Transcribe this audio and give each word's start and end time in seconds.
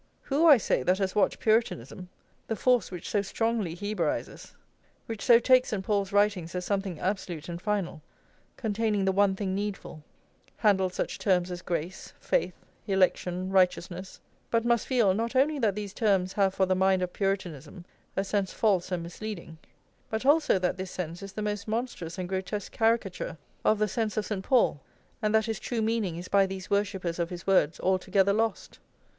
Who, 0.23 0.47
I 0.47 0.57
say, 0.57 0.81
that 0.81 0.97
has 0.97 1.13
watched 1.13 1.39
Puritanism, 1.39 2.09
the 2.47 2.55
force 2.55 2.89
which 2.89 3.07
so 3.07 3.21
strongly 3.21 3.75
Hebraises, 3.75 4.53
which 5.05 5.21
so 5.21 5.37
takes 5.37 5.69
St. 5.69 5.85
Paul's 5.85 6.11
writings 6.11 6.55
as 6.55 6.65
something 6.65 6.99
absolute 6.99 7.47
and 7.47 7.61
final, 7.61 8.01
containing 8.57 9.05
the 9.05 9.11
one 9.11 9.35
thing 9.35 9.53
needful, 9.53 10.03
handle 10.57 10.89
such 10.89 11.19
terms 11.19 11.51
as 11.51 11.61
grace, 11.61 12.13
faith, 12.19 12.55
election, 12.87 13.51
righteousness, 13.51 14.19
but 14.49 14.65
must 14.65 14.87
feel, 14.87 15.13
not 15.13 15.35
only 15.35 15.59
that 15.59 15.75
these 15.75 15.93
terms 15.93 16.33
have 16.33 16.55
for 16.55 16.65
the 16.65 16.73
mind 16.73 17.03
of 17.03 17.13
Puritanism 17.13 17.85
a 18.17 18.23
sense 18.23 18.51
false 18.51 18.91
and 18.91 19.03
misleading, 19.03 19.59
but 20.09 20.25
also 20.25 20.57
that 20.57 20.77
this 20.77 20.89
sense 20.89 21.21
is 21.21 21.33
the 21.33 21.43
most 21.43 21.67
monstrous 21.67 22.17
and 22.17 22.27
grotesque 22.27 22.71
caricature 22.71 23.37
of 23.63 23.77
the 23.77 23.87
sense 23.87 24.17
of 24.17 24.25
St. 24.25 24.43
Paul, 24.43 24.81
and 25.21 25.35
that 25.35 25.45
his 25.45 25.59
true 25.59 25.83
meaning 25.83 26.17
is 26.17 26.27
by 26.27 26.47
these 26.47 26.71
worshippers 26.71 27.19
of 27.19 27.29
his 27.29 27.45
words 27.45 27.79
altogether 27.81 28.33
lost? 28.33 28.79